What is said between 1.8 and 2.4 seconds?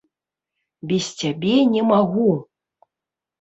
магу!